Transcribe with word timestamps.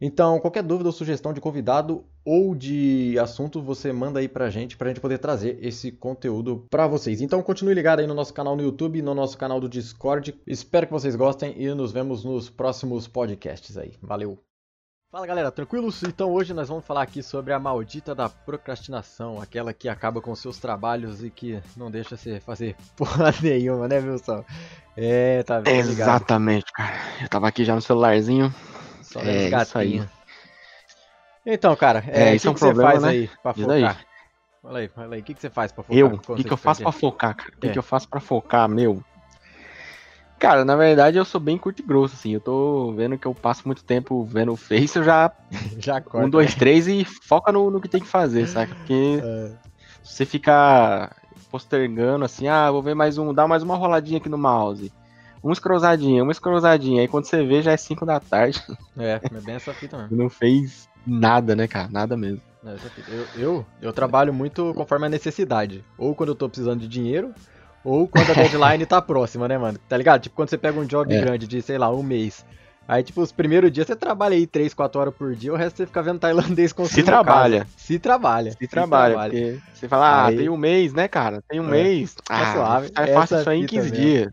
Então, 0.00 0.38
qualquer 0.40 0.62
dúvida 0.62 0.88
ou 0.88 0.92
sugestão 0.92 1.32
de 1.32 1.40
convidado 1.40 2.04
ou 2.24 2.54
de 2.54 3.18
assunto, 3.18 3.62
você 3.62 3.92
manda 3.92 4.20
aí 4.20 4.28
pra 4.28 4.50
gente, 4.50 4.76
pra 4.76 4.88
gente 4.88 5.00
poder 5.00 5.18
trazer 5.18 5.58
esse 5.62 5.90
conteúdo 5.90 6.66
pra 6.70 6.86
vocês. 6.86 7.20
Então, 7.20 7.42
continue 7.42 7.74
ligado 7.74 8.00
aí 8.00 8.06
no 8.06 8.14
nosso 8.14 8.34
canal 8.34 8.56
no 8.56 8.62
YouTube, 8.62 9.00
no 9.00 9.14
nosso 9.14 9.38
canal 9.38 9.60
do 9.60 9.68
Discord. 9.68 10.34
Espero 10.46 10.86
que 10.86 10.92
vocês 10.92 11.16
gostem 11.16 11.54
e 11.56 11.72
nos 11.74 11.92
vemos 11.92 12.24
nos 12.24 12.50
próximos 12.50 13.08
podcasts 13.08 13.76
aí. 13.76 13.94
Valeu! 14.02 14.38
Fala 15.16 15.26
galera, 15.26 15.50
tranquilos? 15.50 16.02
Então 16.02 16.30
hoje 16.30 16.52
nós 16.52 16.68
vamos 16.68 16.84
falar 16.84 17.00
aqui 17.00 17.22
sobre 17.22 17.52
a 17.52 17.58
maldita 17.58 18.14
da 18.14 18.28
procrastinação, 18.28 19.40
aquela 19.40 19.72
que 19.72 19.88
acaba 19.88 20.20
com 20.20 20.34
seus 20.34 20.58
trabalhos 20.58 21.24
e 21.24 21.30
que 21.30 21.58
não 21.74 21.90
deixa 21.90 22.16
você 22.16 22.38
fazer 22.40 22.76
porra 22.96 23.32
nenhuma, 23.40 23.88
né, 23.88 23.98
Wilson? 23.98 24.44
É, 24.96 25.42
tá 25.44 25.60
vendo? 25.60 25.90
Exatamente, 25.90 26.70
cara. 26.72 26.96
Eu 27.22 27.28
tava 27.28 27.48
aqui 27.48 27.64
já 27.64 27.74
no 27.74 27.80
celularzinho, 27.80 28.52
só 29.06 29.20
é, 29.20 29.62
isso 29.62 29.78
aí. 29.78 30.02
Então, 31.44 31.74
cara, 31.76 32.02
é, 32.08 32.30
é 32.30 32.34
isso 32.34 32.42
que 32.42 32.48
é 32.48 32.50
um 32.50 32.54
que 32.54 32.60
problema, 32.60 32.90
você 32.90 33.00
faz 33.00 33.02
né? 33.02 33.08
aí 33.10 33.30
pra 33.42 33.54
focar? 33.54 33.96
Aí. 33.96 34.06
Fala 34.62 34.78
aí, 34.80 34.88
fala 34.88 35.14
aí, 35.14 35.20
o 35.20 35.24
que, 35.24 35.34
que 35.34 35.40
você 35.40 35.50
faz 35.50 35.70
pra 35.70 35.84
focar? 35.84 35.98
Eu? 35.98 36.06
O 36.08 36.34
que, 36.34 36.44
que 36.44 36.52
eu 36.52 36.56
faço 36.56 36.82
pra 36.82 36.92
focar, 36.92 37.36
cara? 37.36 37.52
O 37.56 37.60
que, 37.60 37.68
é. 37.68 37.72
que 37.72 37.78
eu 37.78 37.82
faço 37.82 38.08
pra 38.08 38.20
focar, 38.20 38.68
meu? 38.68 39.02
Cara, 40.38 40.64
na 40.64 40.76
verdade 40.76 41.16
eu 41.16 41.24
sou 41.24 41.40
bem 41.40 41.56
curto 41.56 41.80
e 41.80 41.86
grosso, 41.86 42.14
assim. 42.14 42.32
Eu 42.32 42.40
tô 42.40 42.92
vendo 42.92 43.16
que 43.16 43.26
eu 43.26 43.34
passo 43.34 43.62
muito 43.64 43.84
tempo 43.84 44.24
vendo 44.24 44.52
o 44.52 44.56
Face, 44.56 44.98
eu 44.98 45.04
já. 45.04 45.32
já 45.78 46.00
corta, 46.00 46.26
Um, 46.26 46.30
dois, 46.30 46.50
né? 46.50 46.58
três 46.58 46.88
e 46.88 47.04
foca 47.04 47.52
no, 47.52 47.70
no 47.70 47.80
que 47.80 47.88
tem 47.88 48.00
que 48.00 48.08
fazer, 48.08 48.46
saca? 48.48 48.74
Porque 48.74 49.22
é. 49.22 49.52
se 50.02 50.16
você 50.16 50.26
ficar 50.26 51.16
postergando 51.48 52.24
assim, 52.24 52.48
ah, 52.48 52.70
vou 52.70 52.82
ver 52.82 52.94
mais 52.94 53.18
um, 53.18 53.32
dar 53.32 53.46
mais 53.46 53.62
uma 53.62 53.76
roladinha 53.76 54.18
aqui 54.18 54.28
no 54.28 54.36
mouse 54.36 54.92
uma 55.46 55.52
escrozadinha, 55.52 56.22
uma 56.22 56.32
escrozadinha. 56.32 57.02
Aí 57.02 57.08
quando 57.08 57.24
você 57.24 57.44
vê, 57.44 57.62
já 57.62 57.72
é 57.72 57.76
5 57.76 58.04
da 58.04 58.18
tarde. 58.18 58.60
É, 58.98 59.20
é 59.22 59.40
bem 59.40 59.54
essa 59.54 59.72
fita 59.72 59.96
mesmo. 59.96 60.16
Não 60.16 60.28
fez 60.28 60.88
nada, 61.06 61.54
né, 61.54 61.68
cara? 61.68 61.88
Nada 61.88 62.16
mesmo. 62.16 62.40
É 62.64 62.76
eu, 63.08 63.26
eu, 63.36 63.66
eu, 63.80 63.92
trabalho 63.92 64.34
muito 64.34 64.74
conforme 64.74 65.06
a 65.06 65.08
necessidade. 65.08 65.84
Ou 65.96 66.16
quando 66.16 66.30
eu 66.30 66.34
tô 66.34 66.48
precisando 66.48 66.80
de 66.80 66.88
dinheiro, 66.88 67.32
ou 67.84 68.08
quando 68.08 68.30
a 68.30 68.34
deadline 68.42 68.84
tá 68.86 69.00
próxima, 69.00 69.46
né, 69.46 69.56
mano? 69.56 69.78
Tá 69.88 69.96
ligado? 69.96 70.22
Tipo, 70.22 70.34
quando 70.34 70.48
você 70.48 70.58
pega 70.58 70.80
um 70.80 70.84
job 70.84 71.14
é. 71.14 71.20
grande 71.20 71.46
de, 71.46 71.62
sei 71.62 71.78
lá, 71.78 71.88
um 71.94 72.02
mês. 72.02 72.44
Aí, 72.88 73.04
tipo, 73.04 73.20
os 73.20 73.30
primeiros 73.30 73.70
dias 73.70 73.86
você 73.86 73.94
trabalha 73.94 74.34
aí 74.34 74.48
3, 74.48 74.74
4 74.74 75.00
horas 75.00 75.14
por 75.14 75.34
dia, 75.34 75.52
o 75.52 75.56
resto 75.56 75.76
você 75.76 75.86
fica 75.86 76.02
vendo 76.02 76.18
tailandês 76.18 76.72
com 76.72 76.86
Se 76.86 77.04
trabalha. 77.04 77.66
Se 77.76 78.00
trabalha. 78.00 78.50
Se, 78.52 78.58
se 78.58 78.66
trabalha. 78.66 79.60
você 79.72 79.88
fala, 79.88 80.06
ah, 80.06 80.26
aí... 80.26 80.36
tem 80.36 80.48
um 80.48 80.56
mês, 80.56 80.92
né, 80.92 81.06
cara? 81.06 81.42
Tem 81.48 81.60
um 81.60 81.68
é. 81.68 81.70
mês. 81.70 82.14
Tá 82.14 82.22
ah, 82.28 82.52
suave. 82.52 82.90
É 82.96 83.14
fácil 83.14 83.38
isso 83.40 83.50
aí 83.50 83.60
em 83.60 83.66
15 83.66 83.90
mesmo. 83.90 84.04
dias. 84.04 84.32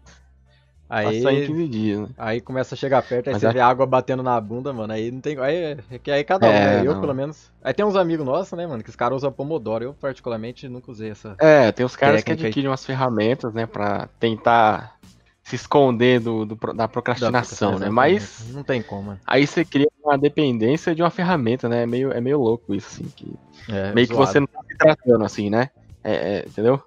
Aí, 0.94 1.24
Passar 1.24 1.34
em 1.34 1.48
15 1.48 1.68
dias, 1.70 2.00
né? 2.02 2.08
Aí 2.16 2.40
começa 2.40 2.76
a 2.76 2.78
chegar 2.78 3.02
perto, 3.02 3.28
aí 3.28 3.34
Mas 3.34 3.42
você 3.42 3.48
é... 3.48 3.54
vê 3.54 3.60
água 3.60 3.84
batendo 3.84 4.22
na 4.22 4.40
bunda, 4.40 4.72
mano. 4.72 4.94
Aí 4.94 5.10
não 5.10 5.22
tem. 5.22 5.40
Aí, 5.40 5.76
é 6.06 6.12
aí 6.12 6.24
cada 6.24 6.46
um, 6.46 6.52
é, 6.52 6.84
né? 6.84 6.88
Eu, 6.88 7.00
pelo 7.02 7.16
menos. 7.16 7.52
Aí 7.64 7.74
tem 7.74 7.84
uns 7.84 7.96
amigos 7.96 8.24
nossos, 8.24 8.56
né, 8.56 8.68
mano, 8.68 8.84
que 8.84 8.92
os 8.92 8.96
caras 8.96 9.18
usam 9.18 9.32
Pomodoro. 9.32 9.84
Eu, 9.84 9.94
particularmente, 9.96 10.70
nunca 10.70 10.92
usei 10.92 11.10
essa. 11.10 11.36
É, 11.40 11.72
tem 11.72 11.84
os 11.84 11.96
caras 11.96 12.24
que 12.24 12.32
adquirem 12.32 12.70
umas 12.70 12.86
ferramentas, 12.86 13.52
né, 13.56 13.66
pra 13.66 14.08
tentar 14.20 15.00
se 15.44 15.56
esconder 15.56 16.20
do, 16.20 16.46
do 16.46 16.74
da 16.76 16.88
procrastinação, 16.88 17.80
da 17.80 17.86
né? 17.86 17.90
Mas. 17.90 18.52
Não 18.54 18.62
tem 18.64 18.84
como, 18.84 19.02
mano. 19.02 19.20
Aí 19.26 19.48
você 19.48 19.66
cria 19.66 19.90
uma 20.04 20.16
dependência 20.16 20.94
de 20.94 21.02
uma 21.02 21.10
ferramenta, 21.10 21.68
né? 21.68 21.82
É 21.82 21.86
meio, 21.88 22.12
é 22.12 22.22
meio 22.22 22.40
louco 22.40 22.76
isso, 22.76 22.88
assim. 22.88 23.12
Que... 23.16 23.34
É, 23.68 23.92
meio 23.94 24.06
zoado. 24.06 24.22
que 24.22 24.32
você 24.32 24.40
não 24.40 24.46
tá 24.46 24.60
se 24.70 24.78
tratando, 24.78 25.26
assim, 25.26 25.50
né? 25.50 25.72
É, 26.04 26.14
é, 26.14 26.46
entendeu? 26.48 26.80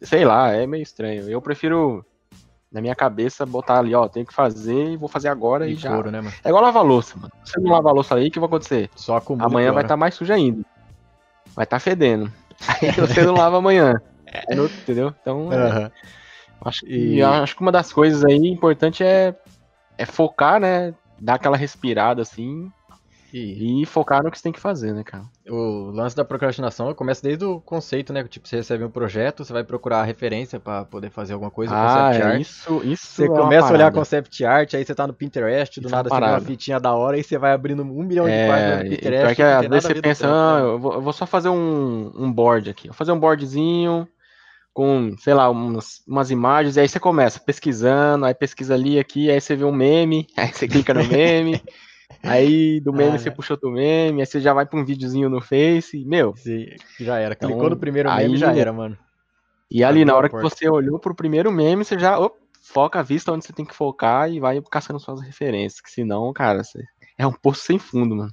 Sei 0.00 0.24
lá, 0.24 0.52
é 0.52 0.66
meio 0.66 0.82
estranho. 0.82 1.28
Eu 1.28 1.42
prefiro 1.42 2.02
na 2.76 2.82
minha 2.82 2.94
cabeça, 2.94 3.46
botar 3.46 3.78
ali, 3.78 3.94
ó, 3.94 4.06
tenho 4.06 4.26
que 4.26 4.34
fazer 4.34 4.90
e 4.90 4.96
vou 4.98 5.08
fazer 5.08 5.28
agora 5.28 5.66
e, 5.66 5.72
e 5.72 5.76
já. 5.76 5.90
Couro, 5.90 6.10
né, 6.10 6.20
é 6.44 6.48
igual 6.50 6.62
lavar 6.62 6.84
louça, 6.84 7.16
mano. 7.16 7.32
Se 7.42 7.52
você 7.52 7.60
não 7.60 7.72
lavar 7.72 7.94
louça 7.94 8.14
aí, 8.16 8.28
o 8.28 8.30
que 8.30 8.38
vai 8.38 8.46
acontecer? 8.46 8.90
Só 8.94 9.18
Amanhã 9.38 9.72
vai 9.72 9.82
estar 9.82 9.94
tá 9.94 9.96
mais 9.96 10.14
suja 10.14 10.34
ainda. 10.34 10.62
Vai 11.54 11.64
estar 11.64 11.76
tá 11.76 11.80
fedendo. 11.80 12.30
Aí 12.82 12.90
você 12.92 13.22
não 13.22 13.32
lava 13.32 13.56
amanhã. 13.56 13.98
Entendeu? 14.82 15.14
Então, 15.22 15.50
é, 15.50 15.90
acho, 16.62 16.84
que, 16.84 17.22
acho 17.22 17.56
que 17.56 17.62
uma 17.62 17.72
das 17.72 17.90
coisas 17.92 18.24
aí 18.24 18.36
importante 18.48 19.02
é, 19.02 19.34
é 19.96 20.04
focar, 20.04 20.60
né? 20.60 20.94
Dar 21.18 21.34
aquela 21.34 21.56
respirada 21.56 22.20
assim 22.20 22.70
e, 23.32 23.82
e, 23.82 23.86
focar 23.86 24.22
no 24.22 24.30
que 24.30 24.38
você 24.38 24.42
tem 24.42 24.52
que 24.52 24.60
fazer, 24.60 24.92
né, 24.92 25.02
cara? 25.04 25.24
O 25.48 25.90
lance 25.90 26.14
da 26.14 26.24
procrastinação 26.24 26.92
começa 26.94 27.22
desde 27.22 27.44
o 27.44 27.60
conceito, 27.60 28.12
né? 28.12 28.22
Tipo, 28.24 28.46
você 28.46 28.56
recebe 28.56 28.84
um 28.84 28.90
projeto, 28.90 29.44
você 29.44 29.52
vai 29.52 29.64
procurar 29.64 30.00
a 30.00 30.04
referência 30.04 30.60
para 30.60 30.84
poder 30.84 31.10
fazer 31.10 31.32
alguma 31.32 31.50
coisa, 31.50 31.74
ah, 31.74 32.08
concept 32.08 32.22
art. 32.22 32.40
Isso, 32.40 32.82
isso 32.84 33.06
Você 33.06 33.24
é 33.24 33.28
começa 33.28 33.68
a 33.68 33.72
olhar 33.72 33.92
concept 33.92 34.44
art, 34.44 34.74
aí 34.74 34.84
você 34.84 34.94
tá 34.94 35.06
no 35.06 35.12
Pinterest, 35.12 35.80
do 35.80 35.86
isso 35.86 35.94
é 35.94 35.96
nada 35.96 36.08
é 36.08 36.10
você 36.10 36.20
vê 36.20 36.30
uma 36.30 36.40
fitinha 36.40 36.80
da 36.80 36.94
hora, 36.94 37.18
e 37.18 37.22
você 37.22 37.38
vai 37.38 37.52
abrindo 37.52 37.82
um 37.82 38.02
milhão 38.02 38.28
é, 38.28 38.42
de 38.42 38.50
páginas 38.50 38.84
no 38.84 38.90
Pinterest. 38.90 39.34
Que, 39.36 39.42
às 39.42 39.68
vezes 39.68 39.84
você 39.84 39.94
pensa, 40.00 40.26
ah, 40.28 40.58
eu 40.60 40.78
vou, 40.78 40.94
eu 40.94 41.02
vou, 41.02 41.12
só 41.12 41.26
fazer 41.26 41.48
um, 41.48 42.12
um 42.14 42.32
board 42.32 42.70
aqui. 42.70 42.88
Vou 42.88 42.94
fazer 42.94 43.12
um 43.12 43.18
boardzinho 43.18 44.08
com, 44.72 45.16
sei 45.18 45.32
lá, 45.32 45.48
umas, 45.48 46.02
umas 46.06 46.30
imagens, 46.30 46.76
e 46.76 46.80
aí 46.80 46.88
você 46.88 47.00
começa 47.00 47.40
pesquisando, 47.40 48.26
aí 48.26 48.34
pesquisa 48.34 48.74
ali, 48.74 48.98
aqui, 48.98 49.30
aí 49.30 49.40
você 49.40 49.56
vê 49.56 49.64
um 49.64 49.72
meme, 49.72 50.26
aí 50.36 50.52
você 50.52 50.68
clica 50.68 50.92
no 50.92 51.04
meme. 51.04 51.62
Aí 52.22 52.80
do 52.80 52.92
meme 52.92 53.16
ah, 53.16 53.18
você 53.18 53.30
puxou 53.30 53.56
do 53.56 53.70
meme, 53.70 54.20
aí 54.20 54.26
você 54.26 54.40
já 54.40 54.52
vai 54.52 54.66
pra 54.66 54.78
um 54.78 54.84
videozinho 54.84 55.28
no 55.28 55.40
Face, 55.40 56.04
meu. 56.04 56.34
Sim, 56.36 56.66
já 57.00 57.18
era. 57.18 57.34
Clicou 57.34 57.56
então, 57.56 57.70
no 57.70 57.76
primeiro 57.76 58.08
meme 58.10 58.34
aí, 58.34 58.36
já 58.36 58.54
era, 58.54 58.72
mano. 58.72 58.96
E 59.70 59.82
ali, 59.82 60.04
na 60.04 60.14
hora 60.14 60.28
que 60.28 60.40
você 60.40 60.68
olhou 60.68 60.98
pro 60.98 61.14
primeiro 61.14 61.50
meme, 61.50 61.84
você 61.84 61.98
já 61.98 62.18
op, 62.18 62.36
foca 62.62 63.00
a 63.00 63.02
vista 63.02 63.32
onde 63.32 63.44
você 63.44 63.52
tem 63.52 63.64
que 63.64 63.74
focar 63.74 64.30
e 64.30 64.40
vai 64.40 64.60
caçando 64.70 65.00
suas 65.00 65.20
referências. 65.20 65.80
Que 65.80 65.90
senão, 65.90 66.32
cara, 66.32 66.62
você... 66.62 66.82
é 67.18 67.26
um 67.26 67.32
poço 67.32 67.62
sem 67.62 67.78
fundo, 67.78 68.14
mano. 68.14 68.32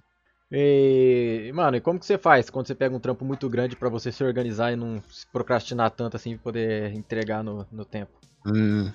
E, 0.51 1.51
mano, 1.55 1.77
e 1.77 1.81
como 1.81 1.99
que 1.99 2.05
você 2.05 2.15
faz 2.15 2.51
quando 2.51 2.67
você 2.67 2.75
pega 2.75 2.95
um 2.95 2.99
trampo 2.99 3.25
muito 3.25 3.49
grande 3.49 3.75
para 3.75 3.89
você 3.89 4.11
se 4.11 4.23
organizar 4.23 4.71
e 4.71 4.75
não 4.75 5.01
se 5.09 5.25
procrastinar 5.31 5.89
tanto 5.89 6.15
assim 6.15 6.35
pra 6.35 6.43
poder 6.43 6.93
entregar 6.93 7.43
no, 7.43 7.65
no 7.71 7.83
tempo? 7.83 8.11
Hum. 8.45 8.91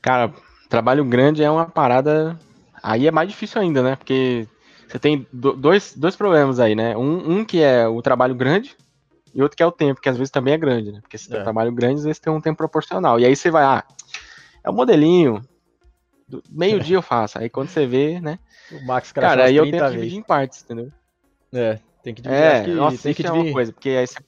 Cara, 0.00 0.32
trabalho 0.70 1.04
grande 1.04 1.42
é 1.42 1.50
uma 1.50 1.66
parada 1.66 2.38
Aí 2.82 3.06
é 3.06 3.10
mais 3.10 3.28
difícil 3.28 3.60
ainda, 3.60 3.82
né? 3.82 3.96
Porque 3.96 4.46
você 4.86 4.98
tem 4.98 5.26
dois, 5.32 5.94
dois 5.94 6.16
problemas 6.16 6.58
aí, 6.58 6.74
né? 6.74 6.96
Um, 6.96 7.38
um 7.38 7.44
que 7.44 7.62
é 7.62 7.86
o 7.86 8.00
trabalho 8.00 8.34
grande 8.34 8.76
e 9.34 9.42
outro 9.42 9.56
que 9.56 9.62
é 9.62 9.66
o 9.66 9.72
tempo, 9.72 10.00
que 10.00 10.08
às 10.08 10.16
vezes 10.16 10.30
também 10.30 10.54
é 10.54 10.58
grande, 10.58 10.92
né? 10.92 11.00
Porque 11.00 11.18
se 11.18 11.28
tem 11.28 11.38
é. 11.38 11.42
trabalho 11.42 11.70
grande, 11.72 11.96
às 11.96 12.04
vezes 12.04 12.18
tem 12.18 12.32
um 12.32 12.40
tempo 12.40 12.56
proporcional. 12.56 13.20
E 13.20 13.26
aí 13.26 13.36
você 13.36 13.50
vai, 13.50 13.64
ah, 13.64 13.84
é 14.64 14.70
o 14.70 14.72
um 14.72 14.76
modelinho, 14.76 15.42
meio-dia 16.50 16.96
eu 16.96 17.02
faço. 17.02 17.38
Aí 17.38 17.48
quando 17.48 17.68
você 17.68 17.86
vê, 17.86 18.20
né? 18.20 18.38
O 18.72 18.84
Max 18.86 19.12
Cara, 19.12 19.44
aí 19.44 19.56
eu 19.56 19.64
tento 19.64 19.80
vezes. 19.80 19.92
dividir 19.92 20.18
em 20.18 20.22
partes, 20.22 20.62
entendeu? 20.62 20.90
É, 21.52 21.78
tem 22.02 22.14
que 22.14 22.22
dividir. 22.22 22.42
É, 22.42 22.64
que, 22.64 22.70
nossa, 22.70 23.02
tem 23.02 23.14
que 23.14 23.22
dividir. 23.22 23.40
é 23.40 23.44
uma 23.44 23.52
coisa, 23.52 23.72
porque 23.72 23.90
aí 23.90 24.06
você. 24.06 24.18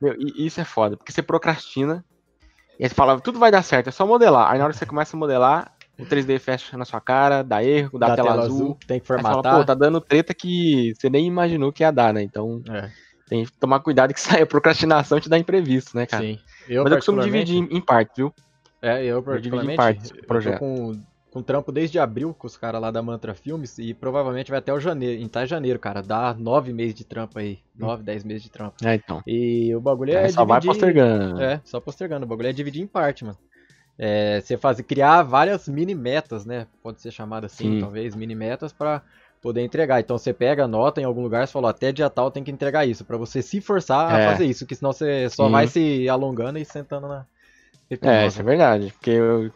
Meu, 0.00 0.16
isso 0.18 0.60
é 0.60 0.64
foda, 0.64 0.96
porque 0.96 1.12
você 1.12 1.22
procrastina. 1.22 2.04
E 2.78 2.84
aí 2.84 2.88
você 2.88 2.94
fala, 2.94 3.20
tudo 3.20 3.38
vai 3.38 3.50
dar 3.50 3.62
certo, 3.62 3.88
é 3.88 3.92
só 3.92 4.06
modelar. 4.06 4.50
Aí 4.50 4.58
na 4.58 4.64
hora 4.64 4.72
que 4.72 4.78
você 4.78 4.86
começa 4.86 5.14
a 5.14 5.18
modelar, 5.18 5.74
o 6.00 6.06
3D 6.06 6.38
fecha 6.38 6.76
na 6.76 6.84
sua 6.84 7.00
cara, 7.00 7.42
dá 7.42 7.62
erro, 7.62 7.98
dá, 7.98 8.08
dá 8.08 8.16
tela, 8.16 8.30
tela 8.30 8.42
azul, 8.42 8.56
azul, 8.56 8.78
tem 8.86 9.00
que 9.00 9.06
formatar. 9.06 9.42
Fala, 9.42 9.58
Pô, 9.58 9.64
tá 9.64 9.74
dando 9.74 10.00
treta 10.00 10.34
que 10.34 10.94
você 10.96 11.10
nem 11.10 11.26
imaginou 11.26 11.72
que 11.72 11.82
ia 11.82 11.90
dar, 11.90 12.14
né? 12.14 12.22
Então, 12.22 12.62
é. 12.68 12.90
tem 13.28 13.44
que 13.44 13.52
tomar 13.52 13.80
cuidado 13.80 14.14
que 14.14 14.20
sai 14.20 14.42
a 14.42 14.46
procrastinação 14.46 15.20
te 15.20 15.28
dá 15.28 15.38
imprevisto, 15.38 15.96
né, 15.96 16.06
cara? 16.06 16.24
Sim. 16.24 16.38
Eu, 16.68 16.84
Mas 16.84 16.92
eu 16.92 16.98
costumo 16.98 17.22
dividir 17.22 17.56
em, 17.70 17.80
partes, 17.80 18.16
viu? 18.16 18.32
É, 18.80 19.04
eu 19.04 19.22
eu 19.26 19.40
dividir 19.40 19.70
em 19.70 19.76
partes, 19.76 20.12
projeto. 20.26 20.58
com 20.58 21.00
com 21.30 21.42
trampo 21.42 21.70
desde 21.70 21.96
abril 21.96 22.34
com 22.36 22.48
os 22.48 22.56
caras 22.56 22.80
lá 22.80 22.90
da 22.90 23.00
Mantra 23.00 23.34
Filmes 23.34 23.78
e 23.78 23.94
provavelmente 23.94 24.50
vai 24.50 24.58
até 24.58 24.72
o 24.72 24.80
janeiro, 24.80 25.22
em 25.22 25.28
tá 25.28 25.46
janeiro, 25.46 25.78
cara. 25.78 26.02
Dá 26.02 26.34
nove 26.34 26.72
meses 26.72 26.92
de 26.92 27.04
trampo 27.04 27.38
aí. 27.38 27.60
Nove, 27.78 28.02
dez 28.02 28.24
meses 28.24 28.42
de 28.42 28.50
trampo. 28.50 28.74
É, 28.84 28.96
então. 28.96 29.22
E 29.24 29.72
o 29.72 29.80
bagulho 29.80 30.10
é. 30.10 30.24
é 30.24 30.28
só 30.28 30.44
dividir... 30.44 30.46
vai 30.48 30.60
postergando. 30.60 31.40
É, 31.40 31.60
só 31.64 31.80
postergando. 31.80 32.26
O 32.26 32.28
bagulho 32.28 32.48
é 32.48 32.52
dividir 32.52 32.82
em 32.82 32.86
parte, 32.86 33.24
mano 33.24 33.38
é, 34.02 34.40
você 34.40 34.56
fazer, 34.56 34.82
criar 34.84 35.22
várias 35.22 35.68
mini 35.68 35.94
metas, 35.94 36.46
né? 36.46 36.66
Pode 36.82 37.02
ser 37.02 37.10
chamada 37.10 37.44
assim, 37.44 37.74
Sim. 37.74 37.80
talvez, 37.80 38.16
mini 38.16 38.34
metas 38.34 38.72
para 38.72 39.02
poder 39.42 39.60
entregar. 39.60 40.00
Então 40.00 40.16
você 40.16 40.32
pega, 40.32 40.64
anota 40.64 41.02
em 41.02 41.04
algum 41.04 41.20
lugar, 41.20 41.46
você 41.46 41.52
falou, 41.52 41.68
até 41.68 41.92
dia 41.92 42.08
tal 42.08 42.30
tem 42.30 42.42
que 42.42 42.50
entregar 42.50 42.86
isso, 42.86 43.04
para 43.04 43.18
você 43.18 43.42
se 43.42 43.60
forçar 43.60 44.18
é. 44.18 44.24
a 44.24 44.30
fazer 44.30 44.46
isso, 44.46 44.64
que 44.64 44.74
senão 44.74 44.90
você 44.90 45.28
só 45.28 45.44
Sim. 45.44 45.52
vai 45.52 45.66
se 45.66 46.08
alongando 46.08 46.58
e 46.58 46.64
sentando 46.64 47.08
na. 47.08 47.26
É, 47.90 48.26
isso 48.26 48.40
é 48.40 48.42
verdade, 48.42 48.90
porque 48.92 49.10
eu, 49.10 49.50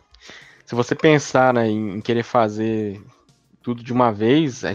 se 0.67 0.75
você 0.75 0.95
pensar 0.95 1.55
né, 1.55 1.67
em 1.67 2.01
querer 2.03 2.25
fazer 2.25 3.01
tudo 3.63 3.83
de 3.83 3.95
uma 3.95 4.13
vez, 4.13 4.63
é, 4.63 4.75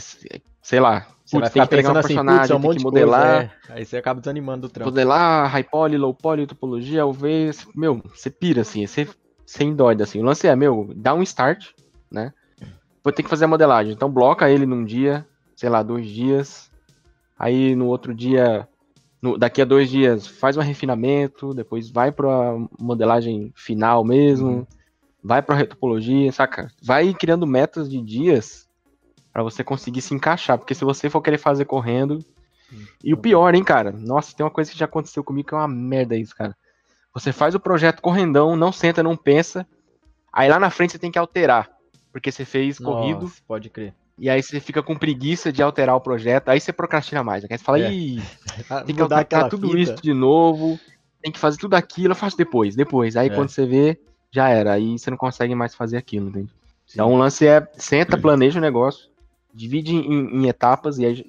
sei 0.64 0.80
lá, 0.80 1.06
você 1.24 1.38
putz, 1.38 1.42
vai 1.42 1.50
ficar 1.50 1.68
tem 1.68 1.78
que 1.78 1.84
pegar 1.84 1.94
um 1.94 1.98
assim, 2.00 2.08
personagem, 2.08 2.56
um 2.56 2.62
tem 2.62 2.72
que 2.72 2.84
modelar. 2.84 3.38
Coisa, 3.38 3.54
é. 3.70 3.74
Aí 3.78 3.86
você 3.86 3.98
acaba 3.98 4.20
desanimando 4.20 4.68
do 4.68 4.70
trampo. 4.74 4.90
Modelar, 4.90 5.48
high 5.52 5.64
poly, 5.64 5.96
low 5.96 6.12
poly, 6.12 6.48
topologia, 6.48 7.06
UV, 7.06 7.52
meu, 7.76 8.02
você 8.16 8.32
pira 8.32 8.62
assim, 8.62 8.88
você 8.88 9.08
sem 9.50 9.76
dói, 9.76 9.98
assim. 10.00 10.20
O 10.20 10.24
lance 10.24 10.48
é, 10.48 10.56
meu, 10.56 10.92
dá 10.96 11.12
um 11.16 11.24
start, 11.24 11.70
né? 12.12 12.32
Vou 13.04 13.12
ter 13.12 13.24
que 13.24 13.30
fazer 13.30 13.46
a 13.46 13.48
modelagem. 13.48 13.92
Então 13.92 14.08
bloca 14.12 14.48
ele 14.48 14.64
num 14.64 14.86
dia, 14.86 15.26
sei 15.56 15.70
lá, 15.70 15.82
dois 15.82 16.08
dias. 16.08 16.70
Aí 17.38 17.76
no 17.76 17.88
outro 17.88 18.14
dia, 18.14 18.68
no, 19.20 19.40
daqui 19.40 19.60
a 19.60 19.66
dois 19.66 19.90
dias, 19.90 20.28
faz 20.28 20.56
um 20.56 20.62
refinamento, 20.62 21.52
depois 21.56 21.90
vai 21.90 22.12
para 22.12 22.30
modelagem 22.80 23.52
final 23.56 24.04
mesmo, 24.04 24.50
uhum. 24.50 24.68
vai 25.24 25.42
para 25.42 25.56
retopologia, 25.56 26.32
saca? 26.32 26.72
Vai 26.80 27.12
criando 27.12 27.48
metas 27.48 27.90
de 27.90 28.00
dias 28.04 28.70
para 29.34 29.42
você 29.42 29.64
conseguir 29.64 30.02
se 30.02 30.14
encaixar, 30.14 30.60
porque 30.60 30.76
se 30.76 30.86
você 30.86 31.10
for 31.10 31.22
querer 31.22 31.40
fazer 31.40 31.66
correndo, 31.66 32.24
e 33.04 33.16
o 33.16 33.18
pior, 33.18 33.56
hein, 33.56 33.64
cara? 33.64 33.92
Nossa, 33.92 34.36
tem 34.36 34.44
uma 34.44 34.52
coisa 34.52 34.70
que 34.70 34.78
já 34.78 34.86
aconteceu 34.86 35.24
comigo 35.24 35.48
que 35.48 35.56
é 35.56 35.58
uma 35.58 35.68
merda 35.68 36.16
isso, 36.16 36.36
cara. 36.36 36.56
Você 37.14 37.32
faz 37.32 37.56
o 37.56 37.60
projeto 37.60 38.02
correndão, 38.02 38.56
não 38.56 38.72
senta, 38.72 39.04
não 39.04 39.18
pensa. 39.18 39.68
Aí 40.32 40.50
lá 40.50 40.60
na 40.60 40.70
frente 40.70 40.92
você 40.92 41.00
tem 41.00 41.12
que 41.12 41.20
alterar. 41.20 41.70
Porque 42.12 42.32
você 42.32 42.46
fez 42.46 42.80
Nossa, 42.80 42.98
corrido. 42.98 43.32
Pode 43.48 43.70
crer. 43.70 43.94
E 44.18 44.30
aí 44.30 44.44
você 44.44 44.60
fica 44.60 44.84
com 44.84 44.98
preguiça 44.98 45.52
de 45.52 45.62
alterar 45.62 45.96
o 45.96 46.02
projeto. 46.02 46.50
Aí 46.50 46.60
você 46.60 46.74
procrastina 46.74 47.24
mais. 47.24 47.44
Aí 47.44 47.50
você 47.50 47.64
fala, 47.64 47.80
é. 47.80 47.92
ih, 47.92 48.22
tem 48.86 48.96
que 48.96 49.02
alterar 49.02 49.50
tudo 49.50 49.68
fita. 49.70 49.80
isso 49.80 49.96
de 50.02 50.14
novo. 50.14 50.80
Tem 51.22 51.32
que 51.32 51.40
fazer 51.40 51.58
tudo 51.58 51.76
aquilo. 51.76 52.12
Eu 52.12 52.16
faço 52.16 52.38
depois, 52.38 52.76
depois. 52.76 53.16
Aí 53.16 53.30
é. 53.30 53.34
quando 53.34 53.50
você 53.50 53.66
vê, 53.66 54.00
já 54.32 54.50
era. 54.50 54.74
Aí 54.74 54.98
você 54.98 55.10
não 55.10 55.18
consegue 55.18 55.56
mais 55.56 55.74
fazer 55.74 55.98
aquilo, 55.98 56.30
entende? 56.30 56.50
Sim. 56.86 56.94
Então 56.94 57.14
o 57.14 57.18
lance 57.18 57.48
é, 57.48 57.68
senta, 57.74 58.18
planeja 58.18 58.60
o 58.60 58.62
negócio, 58.62 59.10
divide 59.54 59.96
em, 59.96 60.42
em 60.42 60.48
etapas 60.48 60.98
e 60.98 61.06
aí 61.06 61.26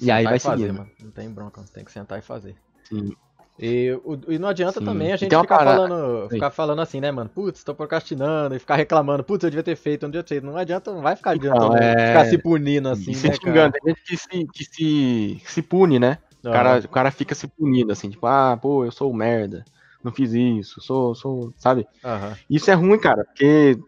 e 0.00 0.10
aí 0.10 0.24
vai 0.24 0.38
fazer, 0.38 0.62
seguindo. 0.62 0.78
mano. 0.78 0.90
Não 1.00 1.10
tem 1.10 1.30
bronca, 1.30 1.62
tem 1.72 1.84
que 1.84 1.92
sentar 1.92 2.18
e 2.18 2.22
fazer. 2.22 2.56
Sim. 2.84 3.14
E, 3.58 3.96
e 4.28 4.38
não 4.38 4.48
adianta 4.48 4.80
Sim. 4.80 4.84
também 4.84 5.12
a 5.12 5.16
gente 5.16 5.30
ficar 5.30 5.58
falando, 5.58 6.28
ficar 6.28 6.50
falando 6.50 6.80
assim, 6.80 7.00
né, 7.00 7.12
mano? 7.12 7.30
Putz, 7.30 7.62
tô 7.62 7.72
procrastinando 7.72 8.56
e 8.56 8.58
ficar 8.58 8.74
reclamando, 8.74 9.22
putz, 9.22 9.44
eu 9.44 9.50
devia 9.50 9.62
ter 9.62 9.76
feito, 9.76 10.02
eu 10.02 10.08
não 10.08 10.10
devia 10.10 10.24
ter 10.24 10.34
feito. 10.34 10.44
Não 10.44 10.56
adianta, 10.56 10.92
não 10.92 11.02
vai 11.02 11.14
ficar 11.14 11.32
adiantando, 11.32 11.76
então, 11.76 11.76
é... 11.76 12.08
ficar 12.08 12.26
se 12.26 12.38
punindo 12.38 12.88
assim, 12.88 13.12
e 13.12 13.14
se 13.14 13.28
né, 13.28 13.36
cara? 13.38 13.70
Tem 13.70 13.94
gente 13.94 14.02
que 14.04 14.16
se, 14.16 14.46
que 14.52 14.64
se, 14.64 15.42
se 15.46 15.62
pune, 15.62 16.00
né? 16.00 16.18
O, 16.42 16.50
cara, 16.50 16.78
o 16.78 16.88
cara 16.88 17.10
fica 17.10 17.34
se 17.34 17.46
punindo, 17.46 17.92
assim, 17.92 18.10
tipo, 18.10 18.26
ah, 18.26 18.58
pô, 18.60 18.84
eu 18.84 18.90
sou 18.90 19.12
merda, 19.14 19.64
não 20.02 20.10
fiz 20.10 20.32
isso, 20.32 20.80
sou, 20.80 21.14
sou, 21.14 21.54
sabe? 21.56 21.86
Uhum. 22.04 22.34
Isso 22.50 22.70
é 22.70 22.74
ruim, 22.74 22.98
cara, 22.98 23.24
porque 23.24 23.78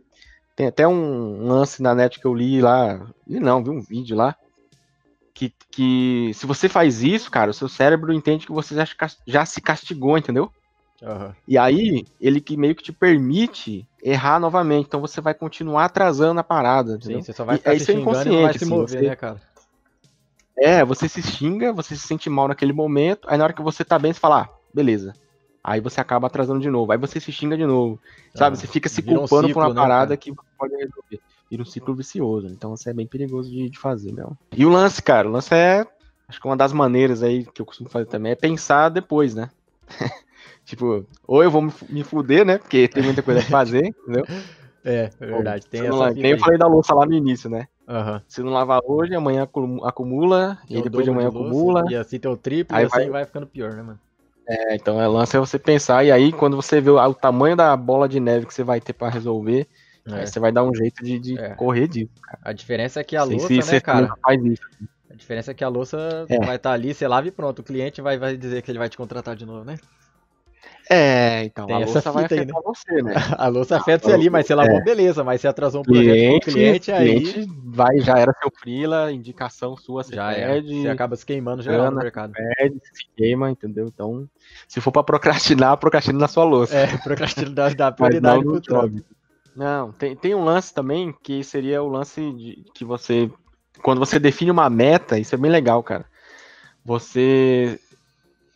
tem 0.55 0.69
até 0.69 0.87
um 0.87 1.47
lance 1.47 1.83
na 1.83 1.95
net 1.95 2.21
que 2.21 2.27
eu 2.27 2.33
li 2.33 2.63
lá, 2.63 3.05
li 3.27 3.41
não, 3.41 3.63
vi 3.63 3.71
um 3.71 3.83
vídeo 3.83 4.17
lá, 4.17 4.35
que, 5.37 5.53
que 5.71 6.31
se 6.33 6.47
você 6.47 6.67
faz 6.67 7.03
isso, 7.03 7.31
cara, 7.31 7.51
o 7.51 7.55
seu 7.55 7.69
cérebro 7.69 8.11
entende 8.11 8.47
que 8.47 8.53
você 8.53 8.75
já, 8.75 8.87
já 9.27 9.45
se 9.45 9.61
castigou, 9.61 10.17
entendeu? 10.17 10.51
Uhum. 11.03 11.31
E 11.47 11.59
aí, 11.59 12.07
ele 12.19 12.41
que 12.41 12.57
meio 12.57 12.75
que 12.75 12.83
te 12.83 12.91
permite 12.91 13.87
errar 14.03 14.41
novamente. 14.41 14.87
Então 14.87 14.99
você 14.99 15.21
vai 15.21 15.35
continuar 15.35 15.85
atrasando 15.85 16.41
a 16.41 16.43
parada. 16.43 16.95
Entendeu? 16.95 17.19
Sim, 17.19 17.27
você 17.27 17.33
só 17.35 17.45
vai 17.45 17.59
ficar 17.59 17.75
e, 17.75 17.81
se 17.81 17.93
xingando 17.93 18.33
e 18.33 18.43
vai 18.43 18.59
se 18.59 18.65
mover, 18.65 18.89
você... 18.89 19.09
né, 19.09 19.15
cara? 19.15 19.43
É, 20.59 20.83
você 20.83 21.07
se 21.07 21.23
xinga, 21.23 21.71
você 21.71 21.95
se 21.95 22.07
sente 22.07 22.31
mal 22.31 22.49
naquele 22.49 22.73
momento, 22.73 23.29
aí 23.29 23.37
na 23.37 23.45
hora 23.45 23.53
que 23.53 23.61
você 23.61 23.85
tá 23.85 23.99
bem, 23.99 24.15
você 24.15 24.21
fala, 24.21 24.41
ah, 24.41 24.49
beleza. 24.73 25.13
Aí 25.63 25.83
você 25.83 26.01
acaba 26.01 26.29
atrasando 26.29 26.61
de 26.61 26.71
novo, 26.71 26.93
aí 26.93 26.97
você 26.97 27.21
se 27.21 27.31
xinga 27.31 27.59
de 27.59 27.67
novo. 27.67 28.01
Sabe? 28.35 28.57
Ah, 28.57 28.61
você 28.61 28.67
fica 28.67 28.89
se 28.89 29.03
culpando 29.03 29.49
um 29.49 29.49
ciclo, 29.49 29.53
por 29.53 29.63
uma 29.65 29.75
né, 29.75 29.81
parada 29.83 30.07
cara? 30.07 30.17
que 30.17 30.31
você 30.31 30.49
pode 30.57 30.75
resolver 30.77 31.21
vira 31.51 31.63
um 31.63 31.67
ciclo 31.67 31.95
vicioso. 31.95 32.49
Então 32.49 32.75
isso 32.75 32.89
é 32.89 32.93
bem 32.93 33.07
perigoso 33.07 33.51
de, 33.51 33.69
de 33.71 33.79
fazer 33.79 34.13
mesmo. 34.13 34.37
E 34.57 34.65
o 34.65 34.71
lance, 34.71 35.03
cara, 35.03 35.29
o 35.29 35.33
lance 35.33 35.55
é. 35.55 35.87
Acho 36.29 36.41
que 36.41 36.47
uma 36.47 36.57
das 36.57 36.73
maneiras 36.73 37.23
aí 37.23 37.45
que 37.45 37.63
eu 37.63 37.67
costumo 37.67 37.89
fazer 37.89 38.07
também 38.07 38.33
é 38.33 38.35
pensar 38.35 38.89
depois, 38.89 39.35
né? 39.35 39.49
tipo, 40.65 41.07
ou 41.25 41.43
eu 41.43 41.51
vou 41.51 41.63
me 41.89 42.03
fuder, 42.03 42.45
né? 42.45 42.59
Porque 42.59 42.89
tem 42.89 43.03
muita 43.03 43.23
coisa 43.23 43.41
a 43.41 43.45
fazer, 43.45 43.87
entendeu? 44.03 44.25
É, 44.85 45.11
é 45.21 45.27
verdade. 45.27 45.67
Tem 45.67 45.87
essa 45.87 46.11
nem 46.11 46.33
eu 46.33 46.39
falei 46.39 46.59
da 46.59 46.67
louça 46.67 46.95
lá 46.95 47.07
no 47.07 47.15
início, 47.15 47.49
né? 47.49 47.69
Uhum. 47.89 48.21
Se 48.27 48.43
não 48.43 48.53
lavar 48.53 48.81
hoje, 48.85 49.15
amanhã 49.15 49.49
acumula, 49.85 50.59
e 50.69 50.83
depois 50.83 51.05
de 51.05 51.11
amanhã 51.11 51.31
de 51.31 51.37
acumula. 51.37 51.85
E 51.89 51.95
assim 51.95 52.19
tem 52.19 52.31
o 52.31 52.37
triplo, 52.37 52.77
aí 52.77 52.83
e 52.83 52.87
assim 52.87 52.97
vai... 52.97 53.11
vai 53.11 53.25
ficando 53.25 53.47
pior, 53.47 53.73
né, 53.73 53.83
mano? 53.83 54.01
É, 54.49 54.77
então 54.77 55.01
é 55.01 55.07
lance 55.09 55.37
é 55.37 55.41
você 55.41 55.59
pensar, 55.59 56.05
e 56.05 56.13
aí 56.13 56.33
quando 56.33 56.55
você 56.55 56.81
vê 56.81 56.91
o, 56.91 56.97
o 56.97 57.15
tamanho 57.15 57.57
da 57.57 57.77
bola 57.77 58.09
de 58.09 58.21
neve 58.21 58.47
que 58.47 58.55
você 58.55 58.63
vai 58.63 58.81
ter 58.81 58.93
para 58.93 59.09
resolver, 59.09 59.67
é. 60.09 60.21
Aí 60.21 60.27
você 60.27 60.39
vai 60.39 60.53
dar 60.53 60.65
um 60.65 60.75
jeito 60.75 61.03
de, 61.05 61.19
de 61.19 61.39
é. 61.39 61.55
correr 61.55 61.89
disso, 61.89 62.13
cara. 62.23 62.39
A 62.43 62.53
diferença 62.53 63.01
é 63.01 63.05
que 63.05 63.17
a 63.17 63.25
louça, 63.25 63.63
se, 63.63 63.73
né, 63.73 63.81
cara? 63.81 64.15
Faz 64.23 64.45
isso. 64.45 64.63
A 65.11 65.15
diferença 65.15 65.51
é 65.51 65.55
que 65.55 65.65
a 65.65 65.69
louça 65.69 66.27
é. 66.29 66.39
vai 66.39 66.57
estar 66.57 66.71
tá 66.71 66.73
ali, 66.73 66.93
você 66.93 67.09
lava 67.09 67.27
e 67.27 67.31
pronto. 67.31 67.61
O 67.61 67.65
cliente 67.65 68.01
vai, 68.01 68.19
vai 68.19 68.37
dizer 68.37 68.63
que 68.63 68.71
ele 68.71 68.79
vai 68.79 68.89
te 68.89 68.97
contratar 68.97 69.35
de 69.35 69.47
novo, 69.47 69.65
né? 69.65 69.77
É, 70.89 71.43
então, 71.43 71.67
Tem 71.67 71.75
a 71.75 71.79
louça 71.81 72.13
vai 72.13 72.25
afetar 72.27 72.39
aí, 72.39 72.47
né? 72.47 72.61
você, 72.65 73.03
né? 73.03 73.15
A 73.37 73.49
louça 73.49 73.77
afeta 73.77 74.07
você 74.07 74.15
ali, 74.15 74.31
mas 74.31 74.47
você 74.47 74.55
lavou, 74.55 74.77
é. 74.77 74.85
beleza. 74.85 75.25
Mas 75.25 75.41
você 75.41 75.49
atrasou 75.49 75.81
um 75.81 75.85
cliente, 75.85 76.45
projeto 76.45 76.55
cliente, 76.55 76.93
aí... 76.93 77.21
Cliente 77.21 77.51
vai, 77.65 77.99
já 77.99 78.17
era 78.17 78.33
seu 78.41 78.51
freela, 78.57 79.11
indicação 79.11 79.77
sua, 79.77 80.05
você 80.05 80.15
já 80.15 80.33
perde. 80.33 80.79
É. 80.79 80.83
Você 80.83 80.89
acaba 80.89 81.17
se 81.17 81.27
queimando 81.27 81.63
já 81.63 81.91
no 81.91 81.97
mercado. 81.97 82.33
Perde, 82.33 82.79
se 82.93 83.05
queima, 83.17 83.51
entendeu? 83.51 83.87
Então, 83.93 84.29
se 84.69 84.81
for 84.81 84.93
pra 84.93 85.03
procrastinar, 85.03 85.77
procrastina 85.77 86.21
na 86.21 86.29
sua 86.29 86.45
louça. 86.45 86.77
É, 86.77 86.97
procrastina 86.99 87.51
dá 87.51 87.91
prioridade 87.91 88.45
pro 88.45 88.61
trampo. 88.61 89.03
Não, 89.57 89.91
tem, 89.91 90.15
tem 90.15 90.35
um 90.35 90.45
lance 90.45 90.73
também 90.73 91.15
que 91.23 91.43
seria 91.43 91.83
o 91.83 91.89
lance 91.89 92.21
de 92.33 92.63
que 92.75 92.85
você. 92.85 93.31
Quando 93.83 93.99
você 93.99 94.19
define 94.19 94.51
uma 94.51 94.69
meta, 94.69 95.19
isso 95.19 95.35
é 95.35 95.39
bem 95.39 95.51
legal, 95.51 95.83
cara. 95.83 96.05
Você. 96.85 97.81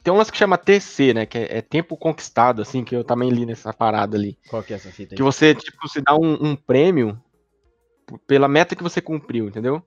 Tem 0.05 0.13
um 0.13 0.17
lance 0.17 0.31
que 0.31 0.39
chama 0.39 0.59
TC, 0.59 1.15
né? 1.15 1.27
Que 1.27 1.39
é, 1.39 1.59
é 1.59 1.63
tempo 1.63 1.97
conquistado, 1.97 2.61
assim, 2.61 2.85
que 2.85 2.95
eu 2.95 3.03
também 3.03 3.31
li 3.31 3.47
nessa 3.47 3.73
parada 3.73 4.17
ali. 4.17 4.39
Qual 4.49 4.63
que 4.63 4.75
é 4.75 4.77
essa 4.77 4.91
fita 4.91 5.15
aí? 5.15 5.17
Que 5.17 5.23
você, 5.23 5.55
tipo, 5.55 5.89
se 5.89 6.03
dá 6.03 6.15
um, 6.15 6.51
um 6.51 6.57
prêmio 6.57 7.19
pela 8.27 8.49
meta 8.49 8.77
que 8.77 8.83
você 8.83 9.01
cumpriu, 9.01 9.47
entendeu? 9.49 9.83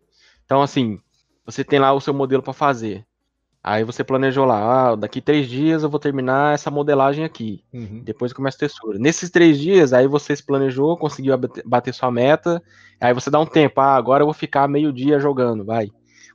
Então, 0.46 0.62
assim, 0.62 1.00
você 1.46 1.64
tem 1.64 1.80
lá 1.80 1.94
o 1.94 2.02
seu 2.02 2.14
modelo 2.14 2.42
para 2.42 2.54
fazer. 2.54 3.06
Aí 3.64 3.86
você 3.86 4.04
planejou 4.04 4.44
lá, 4.44 4.90
ah, 4.90 4.96
daqui 4.96 5.22
três 5.22 5.48
dias 5.48 5.84
eu 5.84 5.90
vou 5.90 6.00
terminar 6.00 6.54
essa 6.54 6.70
modelagem 6.70 7.24
aqui. 7.24 7.64
Uhum. 7.74 8.02
Depois 8.04 8.34
começa 8.34 8.58
a 8.58 8.60
textura. 8.60 9.00
Nesses 9.00 9.30
três 9.30 9.58
dias, 9.58 9.94
aí 9.94 10.06
você 10.06 10.36
se 10.36 10.46
planejou, 10.46 10.98
conseguiu 10.98 11.34
bater 11.66 11.94
sua 11.94 12.12
meta. 12.12 12.62
Aí 13.00 13.14
você 13.14 13.30
dá 13.30 13.40
um 13.40 13.46
tempo, 13.46 13.80
ah, 13.80 13.96
agora 13.96 14.22
eu 14.22 14.28
vou 14.28 14.34
ficar 14.34 14.68
meio 14.68 14.92
dia 14.92 15.18
jogando, 15.18 15.64
vai. 15.64 15.86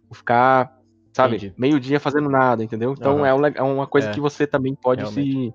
Vou 0.08 0.14
ficar, 0.14 0.74
sabe, 1.12 1.36
Entendi. 1.36 1.54
meio 1.58 1.78
dia 1.78 2.00
fazendo 2.00 2.30
nada, 2.30 2.64
entendeu? 2.64 2.94
Então 2.98 3.18
uhum. 3.18 3.26
é, 3.26 3.34
um, 3.34 3.46
é, 3.46 3.62
uma 3.62 3.86
coisa 3.86 4.08
é. 4.08 4.10
que 4.10 4.20
você 4.20 4.46
também 4.46 4.74
pode 4.74 5.02
Realmente. 5.02 5.52
se 5.52 5.54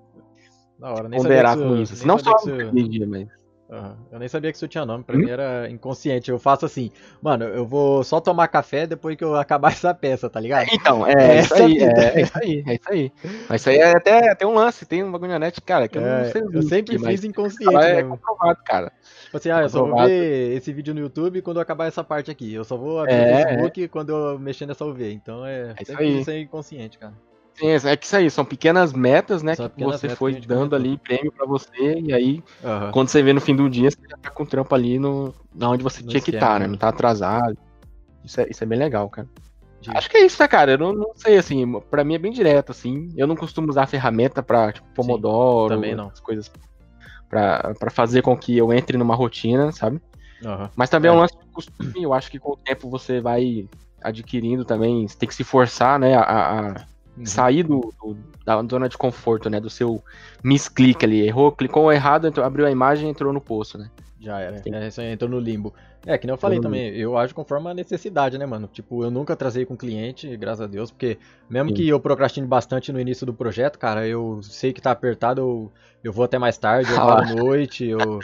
hora, 0.80 1.10
ponderar 1.10 1.58
com 1.58 1.76
isso. 1.76 2.06
Não 2.06 2.20
só 2.20 2.36
no 2.46 2.88
dia, 2.88 3.04
mas 3.04 3.26
Uhum. 3.68 3.94
Eu 4.12 4.18
nem 4.18 4.28
sabia 4.28 4.50
que 4.50 4.56
isso 4.56 4.68
tinha 4.68 4.84
nome, 4.84 5.02
pra 5.04 5.16
hum? 5.16 5.20
mim 5.20 5.30
era 5.30 5.68
inconsciente. 5.70 6.30
Eu 6.30 6.38
faço 6.38 6.66
assim, 6.66 6.90
mano, 7.22 7.44
eu 7.44 7.66
vou 7.66 8.04
só 8.04 8.20
tomar 8.20 8.48
café 8.48 8.86
depois 8.86 9.16
que 9.16 9.24
eu 9.24 9.34
acabar 9.36 9.72
essa 9.72 9.94
peça, 9.94 10.28
tá 10.28 10.38
ligado? 10.38 10.66
Então, 10.72 11.06
é, 11.06 11.38
é 11.38 11.40
isso 11.40 11.54
aí, 11.54 11.78
é, 11.78 12.18
é, 12.18 12.20
isso 12.20 12.38
aí, 12.38 12.64
é 12.66 12.74
isso 12.74 12.90
aí. 12.90 13.12
Mas 13.48 13.60
isso 13.60 13.70
aí 13.70 13.78
é 13.78 13.96
até, 13.96 14.30
até 14.30 14.46
um 14.46 14.54
lance, 14.54 14.84
tem 14.84 15.02
um 15.02 15.10
bagulho 15.10 15.32
na 15.32 15.38
net, 15.38 15.60
cara, 15.62 15.88
que 15.88 15.96
eu 15.96 16.06
é, 16.06 16.24
não 16.24 16.30
sei. 16.30 16.42
Eu 16.52 16.62
sempre 16.62 16.98
fiz 16.98 17.24
inconsciente, 17.24 17.74
É 17.76 18.02
comprovado, 18.02 18.58
cara. 18.64 18.92
Tipo 19.24 19.36
assim, 19.36 19.50
ah, 19.50 19.62
eu 19.62 19.68
só 19.68 19.84
vou 19.84 20.04
ver 20.04 20.56
esse 20.56 20.72
vídeo 20.72 20.94
no 20.94 21.00
YouTube 21.00 21.42
quando 21.42 21.56
eu 21.56 21.62
acabar 21.62 21.86
essa 21.86 22.04
parte 22.04 22.30
aqui. 22.30 22.52
Eu 22.52 22.64
só 22.64 22.76
vou 22.76 23.00
abrir 23.00 23.14
é, 23.14 23.32
o 23.32 23.36
Facebook 23.36 23.88
quando 23.88 24.10
eu 24.10 24.38
mexer 24.38 24.66
nessa 24.66 24.84
UV. 24.84 25.12
Então 25.12 25.44
é, 25.44 25.74
é 25.76 25.84
sempre 25.84 26.20
isso 26.20 26.30
aí. 26.30 26.42
inconsciente, 26.42 26.98
cara. 26.98 27.14
Sim, 27.54 27.68
é 27.68 27.96
que 27.96 28.04
isso 28.04 28.16
aí, 28.16 28.30
são 28.30 28.44
pequenas 28.44 28.92
metas, 28.92 29.42
né? 29.42 29.54
São 29.54 29.68
que 29.68 29.84
você 29.84 30.08
foi 30.08 30.34
que 30.34 30.46
dando 30.46 30.74
ali 30.74 30.98
prêmio 30.98 31.30
para 31.30 31.46
você, 31.46 32.00
e 32.00 32.12
aí, 32.12 32.42
uhum. 32.62 32.90
quando 32.90 33.08
você 33.08 33.22
vê 33.22 33.32
no 33.32 33.40
fim 33.40 33.54
do 33.54 33.70
dia, 33.70 33.90
você 33.90 33.98
já 34.08 34.16
tá 34.16 34.30
com 34.30 34.42
o 34.42 34.46
trampo 34.46 34.74
ali 34.74 34.98
no, 34.98 35.32
na 35.54 35.70
onde 35.70 35.82
você 35.82 36.02
no 36.02 36.08
tinha 36.08 36.18
esquema, 36.18 36.38
que 36.38 36.44
estar, 36.44 36.54
tá, 36.54 36.58
né? 36.58 36.66
Não 36.66 36.76
tá 36.76 36.88
atrasado. 36.88 37.56
Isso 38.24 38.40
é, 38.40 38.48
isso 38.50 38.64
é 38.64 38.66
bem 38.66 38.78
legal, 38.78 39.08
cara. 39.08 39.28
Acho 39.88 40.10
que 40.10 40.16
é 40.16 40.24
isso, 40.24 40.38
tá, 40.38 40.48
cara? 40.48 40.72
Eu 40.72 40.78
não, 40.78 40.92
não 40.92 41.12
sei, 41.14 41.36
assim, 41.36 41.78
pra 41.90 42.02
mim 42.02 42.14
é 42.14 42.18
bem 42.18 42.32
direto, 42.32 42.72
assim. 42.72 43.12
Eu 43.16 43.26
não 43.26 43.36
costumo 43.36 43.68
usar 43.68 43.86
ferramenta 43.86 44.42
pra, 44.42 44.72
tipo, 44.72 44.86
Pomodoro, 44.94 45.74
Sim, 45.74 45.80
também 45.80 45.94
não. 45.94 46.08
As 46.08 46.20
coisas 46.20 46.50
pra, 47.28 47.74
pra 47.78 47.90
fazer 47.90 48.22
com 48.22 48.36
que 48.36 48.56
eu 48.56 48.72
entre 48.72 48.96
numa 48.96 49.14
rotina, 49.14 49.70
sabe? 49.72 50.00
Uhum. 50.42 50.68
Mas 50.74 50.90
também 50.90 51.10
é 51.10 51.12
um 51.14 51.18
lance 51.18 51.36
de 51.38 51.46
costume, 51.52 52.02
eu 52.02 52.14
acho 52.14 52.30
que 52.30 52.38
com 52.38 52.52
o 52.52 52.56
tempo 52.56 52.88
você 52.88 53.20
vai 53.20 53.68
adquirindo 54.02 54.64
também, 54.64 55.06
você 55.08 55.16
tem 55.16 55.28
que 55.28 55.34
se 55.34 55.44
forçar, 55.44 55.98
né, 55.98 56.14
a, 56.14 56.20
a 56.70 56.86
Uhum. 57.16 57.26
Sair 57.26 57.62
do, 57.62 57.92
do, 58.02 58.16
da 58.44 58.60
zona 58.62 58.88
de 58.88 58.98
conforto, 58.98 59.48
né? 59.48 59.60
Do 59.60 59.70
seu 59.70 60.02
misclick 60.42 61.04
ali. 61.04 61.26
Errou, 61.26 61.52
clicou 61.52 61.92
errado, 61.92 62.26
entrou, 62.26 62.44
abriu 62.44 62.66
a 62.66 62.70
imagem 62.70 63.08
e 63.08 63.10
entrou 63.10 63.32
no 63.32 63.40
poço, 63.40 63.78
né? 63.78 63.90
Já 64.20 64.40
era. 64.40 64.62
É, 64.66 65.12
entrou 65.12 65.30
no 65.30 65.38
limbo. 65.38 65.72
É, 66.06 66.18
que 66.18 66.26
nem 66.26 66.34
eu 66.34 66.38
falei 66.38 66.60
também, 66.60 66.94
eu 66.94 67.16
acho 67.16 67.34
conforme 67.34 67.70
a 67.70 67.74
necessidade, 67.74 68.36
né, 68.36 68.44
mano? 68.44 68.68
Tipo, 68.70 69.04
eu 69.04 69.10
nunca 69.10 69.34
trazei 69.34 69.64
com 69.64 69.76
cliente, 69.76 70.36
graças 70.36 70.62
a 70.62 70.66
Deus, 70.66 70.90
porque 70.90 71.18
mesmo 71.48 71.70
Sim. 71.70 71.76
que 71.76 71.88
eu 71.88 71.98
procrastine 71.98 72.46
bastante 72.46 72.92
no 72.92 73.00
início 73.00 73.24
do 73.24 73.32
projeto, 73.32 73.78
cara, 73.78 74.06
eu 74.06 74.40
sei 74.42 74.72
que 74.72 74.82
tá 74.82 74.90
apertado, 74.90 75.40
eu, 75.40 75.72
eu 76.02 76.12
vou 76.12 76.24
até 76.24 76.38
mais 76.38 76.58
tarde, 76.58 76.92
eu 76.92 76.96
vou 77.00 77.10
à 77.10 77.24
noite, 77.24 77.86
eu 77.86 78.20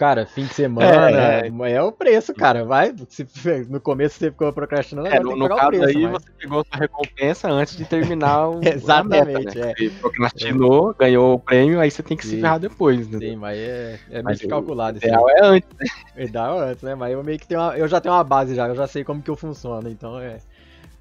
Cara, 0.00 0.24
fim 0.24 0.46
de 0.46 0.54
semana 0.54 1.10
é, 1.10 1.46
é, 1.46 1.72
é 1.72 1.82
o 1.82 1.92
preço, 1.92 2.32
cara. 2.32 2.64
Vai. 2.64 2.94
Se, 3.10 3.26
no 3.68 3.78
começo 3.78 4.18
você 4.18 4.30
ficou 4.30 4.50
procrastinando, 4.50 5.08
é, 5.08 5.20
no, 5.20 5.36
no 5.36 5.46
caso 5.46 5.68
preço, 5.68 5.84
aí 5.84 6.06
mas... 6.06 6.22
você 6.22 6.30
pegou 6.38 6.64
sua 6.64 6.78
recompensa 6.78 7.50
antes 7.50 7.76
de 7.76 7.84
terminar 7.84 8.48
o. 8.48 8.60
Exatamente. 8.64 9.44
Meta, 9.44 9.60
né? 9.60 9.72
é. 9.72 9.74
Você 9.74 9.90
procrastinou, 10.00 10.94
ganhou 10.98 11.34
o 11.34 11.38
prêmio, 11.38 11.78
aí 11.78 11.90
você 11.90 12.02
tem 12.02 12.16
que 12.16 12.24
Sim. 12.24 12.36
se 12.36 12.40
ferrar 12.40 12.58
depois, 12.58 13.10
né? 13.10 13.18
Sim, 13.18 13.36
mas 13.36 13.58
é, 13.58 13.98
é 14.10 14.22
meio 14.22 14.48
calculado. 14.48 14.96
O 14.96 15.04
ideal 15.04 15.28
é 15.28 15.44
antes, 15.44 15.68
né? 15.78 15.86
O 16.16 16.20
ideal 16.24 16.62
é 16.62 16.70
antes, 16.70 16.82
né? 16.82 16.94
Mas 16.94 17.12
eu 17.12 17.22
meio 17.22 17.38
que 17.38 17.46
tenho 17.46 17.60
uma, 17.60 17.76
Eu 17.76 17.86
já 17.86 18.00
tenho 18.00 18.14
uma 18.14 18.24
base 18.24 18.54
já, 18.54 18.68
eu 18.68 18.74
já 18.74 18.86
sei 18.86 19.04
como 19.04 19.20
que 19.20 19.28
eu 19.28 19.36
funciono, 19.36 19.86
então 19.86 20.18
é. 20.18 20.38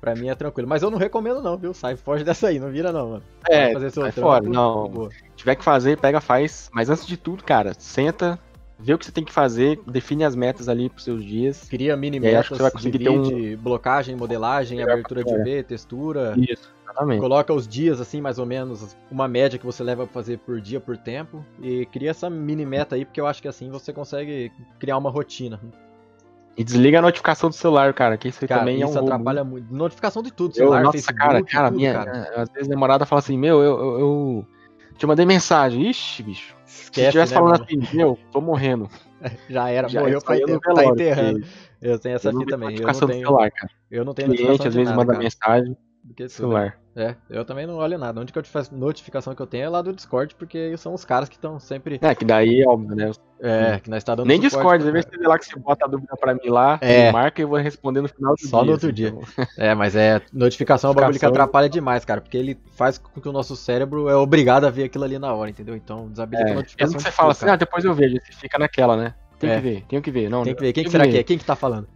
Pra 0.02 0.14
mim 0.14 0.28
é 0.28 0.36
tranquilo. 0.36 0.68
Mas 0.68 0.84
eu 0.84 0.92
não 0.92 0.98
recomendo 0.98 1.42
não, 1.42 1.58
viu? 1.58 1.74
Sai, 1.74 1.96
foge 1.96 2.26
dessa 2.26 2.50
aí, 2.50 2.60
não 2.60 2.70
vira 2.70 2.92
não, 2.92 3.12
mano. 3.12 3.24
É, 3.50 3.72
fazer 3.72 3.92
seu 3.92 4.04
sai 4.04 4.12
fora, 4.12 4.44
não. 4.44 5.10
Se 5.10 5.36
tiver 5.38 5.56
que 5.56 5.64
fazer, 5.64 5.98
pega, 5.98 6.20
faz. 6.20 6.70
Mas 6.74 6.90
antes 6.90 7.08
de 7.08 7.16
tudo, 7.16 7.46
cara, 7.46 7.74
senta, 7.78 8.38
vê 8.80 8.94
o 8.94 8.98
que 8.98 9.06
você 9.06 9.12
tem 9.12 9.26
que 9.26 9.34
fazer, 9.34 9.80
define 9.86 10.24
as 10.24 10.36
metas 10.36 10.70
ali 10.70 10.90
pros 10.90 11.04
seus 11.04 11.24
dias. 11.24 11.68
Cria 11.70 11.98
mini 11.98 12.20
metas 12.20 12.48
você 12.48 12.64
vai 12.64 12.72
conseguir 12.72 13.00
ter 13.00 13.10
um... 13.10 13.58
blocagem, 13.58 14.16
modelagem, 14.16 14.82
abertura 14.82 15.24
de 15.24 15.34
UV, 15.34 15.64
textura. 15.64 16.34
Isso, 16.38 16.74
exatamente. 16.84 17.20
Coloca 17.20 17.54
os 17.54 17.68
dias, 17.68 18.00
assim, 18.00 18.22
mais 18.22 18.40
ou 18.40 18.46
menos, 18.46 18.96
uma 19.12 19.28
média 19.28 19.60
que 19.60 19.66
você 19.66 19.84
leva 19.84 20.06
pra 20.06 20.14
fazer 20.14 20.40
por 20.40 20.62
dia, 20.62 20.80
por 20.80 20.96
tempo. 20.98 21.46
E 21.62 21.86
cria 21.88 22.12
essa 22.12 22.30
mini 22.30 22.66
meta 22.66 22.96
aí, 22.96 23.04
porque 23.04 23.20
eu 23.20 23.28
acho 23.28 23.42
que 23.42 23.48
assim 23.48 23.70
você 23.70 23.92
consegue 23.92 24.52
criar 24.80 24.98
uma 24.98 25.10
rotina. 25.10 25.60
E 26.58 26.64
desliga 26.64 27.00
a 27.00 27.02
notificação 27.02 27.50
do 27.50 27.56
celular, 27.56 27.94
cara, 27.94 28.18
que 28.18 28.28
isso 28.28 28.46
cara, 28.46 28.62
também 28.62 28.82
isso 28.82 28.98
é 28.98 29.02
um 29.02 29.06
atrapalha 29.06 29.44
muito. 29.44 29.74
Notificação 29.74 30.22
de 30.22 30.32
tudo, 30.32 30.56
celular, 30.56 30.80
eu, 30.80 30.84
nossa, 30.84 30.98
Facebook, 30.98 31.20
cara, 31.20 31.44
cara, 31.44 31.68
tudo, 31.70 31.78
minha, 31.78 31.94
cara. 31.94 32.34
às 32.36 32.50
vezes 32.50 32.68
a 32.68 32.74
namorada 32.74 33.06
fala 33.06 33.20
assim, 33.20 33.38
meu, 33.38 33.62
eu, 33.62 33.80
eu, 33.80 34.00
eu 34.00 34.48
te 35.00 35.08
mandei 35.08 35.26
mensagem. 35.26 35.90
Ixi, 35.90 36.22
bicho. 36.24 36.56
Esquece, 36.66 36.92
Se 36.94 37.02
estivesse 37.02 37.34
né, 37.34 37.40
falando 37.40 37.52
mano? 37.54 37.64
assim, 37.64 37.98
meu, 37.98 38.20
tô 38.32 38.42
morrendo. 38.42 38.90
Já 39.50 39.70
era, 39.70 39.88
Já 39.90 40.02
morreu 40.02 40.22
pra 40.22 40.38
enterrar, 40.38 40.60
tá 40.76 40.86
enterrando. 40.86 41.46
Eu 41.82 41.98
tenho 41.98 42.16
essa 42.16 42.32
fita 42.32 42.46
também. 42.46 42.76
Eu 42.78 42.86
não 42.86 42.94
tenho, 42.94 43.24
celular, 43.24 43.52
cara. 43.52 43.72
Eu 43.90 44.06
não 44.06 44.14
tenho 44.14 44.30
Cliente 44.30 44.68
às 44.68 44.76
vezes 44.76 44.90
nada, 44.90 44.98
manda 44.98 45.14
cara. 45.14 45.24
mensagem 45.24 45.78
do 46.04 46.14
que 46.14 46.28
celular. 46.30 46.78
É, 46.96 47.16
eu 47.30 47.46
também 47.46 47.66
não 47.66 47.76
olho 47.76 47.98
nada. 47.98 48.20
A 48.20 48.22
única 48.22 48.42
notificação 48.72 49.34
que 49.34 49.42
eu 49.42 49.48
tenho 49.48 49.64
é 49.64 49.70
lá 49.70 49.82
do 49.82 49.94
Discord, 49.94 50.36
porque 50.36 50.76
são 50.78 50.94
os 50.94 51.06
caras 51.06 51.30
que 51.30 51.36
estão 51.36 51.60
sempre. 51.60 52.00
É, 52.02 52.14
que 52.14 52.26
daí, 52.26 52.66
óbvio, 52.68 52.96
né? 52.96 53.12
É, 53.42 53.80
que 53.80 53.90
nós 53.90 54.04
tá 54.04 54.16
dando 54.16 54.28
Nem 54.28 54.40
Discord, 54.40 54.84
às 54.84 54.92
vezes 54.92 55.10
você 55.10 55.18
vê 55.18 55.26
lá 55.26 55.40
que 55.40 55.46
você 55.46 55.58
bota 55.58 55.86
a 55.86 55.88
dúvida 55.88 56.14
pra 56.20 56.34
mim 56.34 56.50
lá, 56.50 56.78
é. 56.82 57.10
marca 57.10 57.40
e 57.40 57.44
eu 57.46 57.48
vou 57.48 57.58
responder 57.58 58.02
no 58.02 58.10
final 58.10 58.34
do 58.34 58.42
Só 58.42 58.44
dia. 58.44 58.50
Só 58.50 58.64
no 58.66 58.72
outro 58.74 58.92
dia. 58.92 59.10
Então... 59.10 59.48
É, 59.58 59.74
mas 59.74 59.96
é. 59.96 60.22
Notificação 60.34 60.90
é 60.90 60.92
um 60.92 60.96
bagulho 60.96 61.20
que 61.20 61.26
atrapalha 61.26 61.70
demais, 61.70 62.04
cara, 62.04 62.20
porque 62.20 62.38
ele 62.38 62.58
faz 62.76 62.98
com 62.98 63.22
que 63.22 63.30
o 63.30 63.32
nosso 63.32 63.56
cérebro 63.56 64.10
é 64.10 64.16
obrigado 64.16 64.66
a 64.66 64.70
ver 64.70 64.86
aquilo 64.86 65.06
ali 65.06 65.18
na 65.18 65.34
hora, 65.34 65.50
entendeu? 65.50 65.76
Então 65.76 66.10
desabilita 66.10 66.50
é. 66.50 66.52
a 66.52 66.56
notificação. 66.56 66.98
É 66.98 67.00
você 67.00 67.12
fala 67.12 67.32
assim, 67.32 67.48
ah, 67.48 67.56
depois 67.56 67.86
eu 67.86 67.94
vejo, 67.94 68.18
você 68.22 68.34
fica 68.34 68.60
naquela, 68.60 68.98
né? 68.98 69.14
Tem 69.40 69.52
é. 69.52 69.56
que 69.56 69.62
ver, 69.62 69.86
tem 69.88 70.02
que 70.02 70.12
ver. 70.12 70.30
Não, 70.30 70.44
tem 70.44 70.54
que 70.54 70.62
ver. 70.62 70.74
Quem 70.74 70.84
que 70.84 70.90
será 70.90 71.06
ver. 71.06 71.12
que 71.12 71.18
é? 71.18 71.24
Quem 71.24 71.38
que 71.38 71.46
tá 71.46 71.56
falando? 71.56 71.88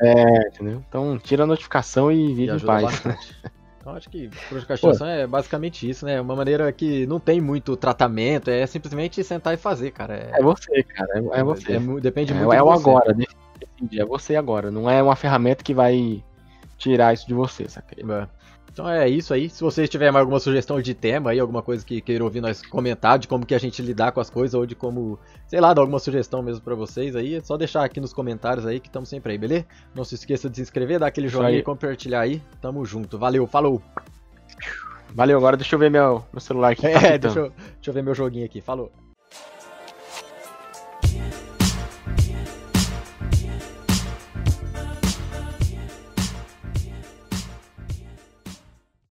É, 0.00 0.48
entendeu? 0.48 0.82
Então 0.88 1.18
tira 1.18 1.44
a 1.44 1.46
notificação 1.46 2.10
e 2.12 2.34
vive 2.34 2.52
em 2.52 2.60
paz. 2.60 2.84
Bastante. 2.84 3.36
Então 3.86 3.94
acho 3.94 4.10
que 4.10 4.28
procrastinação 4.48 5.06
é 5.06 5.28
basicamente 5.28 5.88
isso, 5.88 6.04
né? 6.04 6.20
Uma 6.20 6.34
maneira 6.34 6.72
que 6.72 7.06
não 7.06 7.20
tem 7.20 7.40
muito 7.40 7.76
tratamento, 7.76 8.50
é 8.50 8.66
simplesmente 8.66 9.22
sentar 9.22 9.54
e 9.54 9.56
fazer, 9.56 9.92
cara. 9.92 10.16
É, 10.16 10.40
é 10.40 10.42
você, 10.42 10.82
cara, 10.82 11.08
é, 11.14 11.38
é 11.38 11.44
você. 11.44 11.76
É, 11.76 12.00
depende 12.00 12.32
é, 12.32 12.34
muito 12.34 12.52
é, 12.52 12.60
o 12.60 12.72
agora, 12.72 13.16
é 13.92 14.04
você 14.04 14.34
agora. 14.34 14.72
Não 14.72 14.90
é 14.90 15.00
uma 15.00 15.14
ferramenta 15.14 15.62
que 15.62 15.72
vai 15.72 16.20
tirar 16.76 17.14
isso 17.14 17.28
de 17.28 17.34
você, 17.34 17.68
saca? 17.68 17.94
É. 18.76 18.86
Então 18.86 18.88
é 18.90 19.08
isso 19.08 19.32
aí. 19.32 19.48
Se 19.48 19.62
vocês 19.62 19.88
tiverem 19.88 20.18
alguma 20.18 20.38
sugestão 20.38 20.80
de 20.80 20.92
tema 20.92 21.30
aí, 21.30 21.40
alguma 21.40 21.62
coisa 21.62 21.84
que 21.84 22.00
queiram 22.00 22.26
ouvir 22.26 22.42
nós 22.42 22.60
comentar, 22.60 23.18
de 23.18 23.26
como 23.26 23.46
que 23.46 23.54
a 23.54 23.58
gente 23.58 23.80
lidar 23.80 24.12
com 24.12 24.20
as 24.20 24.28
coisas, 24.28 24.54
ou 24.54 24.66
de 24.66 24.74
como, 24.74 25.18
sei 25.46 25.60
lá, 25.60 25.72
dar 25.72 25.80
alguma 25.80 25.98
sugestão 25.98 26.42
mesmo 26.42 26.62
para 26.62 26.74
vocês 26.74 27.16
aí, 27.16 27.36
é 27.36 27.40
só 27.40 27.56
deixar 27.56 27.84
aqui 27.84 28.00
nos 28.00 28.12
comentários 28.12 28.66
aí 28.66 28.78
que 28.78 28.88
estamos 28.88 29.08
sempre 29.08 29.32
aí, 29.32 29.38
beleza? 29.38 29.66
Não 29.94 30.04
se 30.04 30.14
esqueça 30.14 30.50
de 30.50 30.56
se 30.56 30.62
inscrever, 30.62 30.98
dar 30.98 31.06
aquele 31.06 31.28
joinha 31.28 31.58
e 31.58 31.62
compartilhar 31.62 32.20
aí. 32.20 32.42
Tamo 32.60 32.84
junto. 32.84 33.18
Valeu, 33.18 33.46
falou! 33.46 33.80
Valeu, 35.14 35.38
agora 35.38 35.56
deixa 35.56 35.74
eu 35.74 35.78
ver 35.78 35.90
meu, 35.90 36.22
meu 36.30 36.40
celular 36.40 36.72
aqui. 36.72 36.86
É, 36.86 37.18
tá 37.18 37.28
deixa, 37.28 37.38
eu, 37.38 37.50
deixa 37.50 37.90
eu 37.90 37.94
ver 37.94 38.02
meu 38.02 38.14
joguinho 38.14 38.44
aqui. 38.44 38.60
Falou! 38.60 38.92